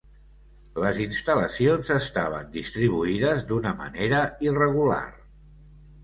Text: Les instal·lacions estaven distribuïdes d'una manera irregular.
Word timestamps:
Les 0.83 0.99
instal·lacions 1.01 1.91
estaven 1.95 2.49
distribuïdes 2.55 3.45
d'una 3.51 3.73
manera 3.83 4.23
irregular. 4.47 5.03